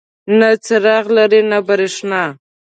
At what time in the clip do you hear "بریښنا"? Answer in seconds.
1.67-2.23